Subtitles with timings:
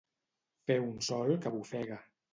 [0.71, 2.05] Fer un sol que bofega.